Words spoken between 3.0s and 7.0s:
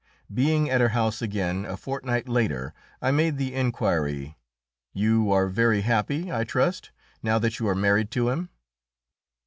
I made the inquiry, "You are very happy, I trust,